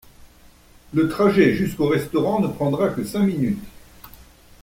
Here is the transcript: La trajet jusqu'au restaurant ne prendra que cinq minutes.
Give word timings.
La 0.95 1.07
trajet 1.07 1.53
jusqu'au 1.53 1.87
restaurant 1.87 2.39
ne 2.39 2.47
prendra 2.47 2.89
que 2.89 3.03
cinq 3.03 3.21
minutes. 3.27 3.63